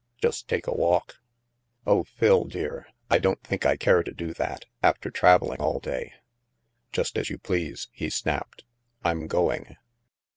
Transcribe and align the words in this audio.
*' 0.13 0.17
Just 0.17 0.47
take 0.47 0.65
a 0.65 0.73
walk.' 0.73 1.17
Oh, 1.85 2.03
Phil, 2.03 2.45
dear, 2.45 2.87
I 3.11 3.19
don't 3.19 3.39
think 3.43 3.67
I 3.67 3.77
care 3.77 4.01
to 4.01 4.11
do 4.11 4.33
that, 4.33 4.65
after 4.81 5.11
traveling 5.11 5.59
all 5.61 5.79
day." 5.79 6.11
Just 6.91 7.19
as 7.19 7.29
you 7.29 7.37
please," 7.37 7.87
he 7.91 8.09
snapped." 8.09 8.63
I'm 9.05 9.27
going.' 9.27 9.77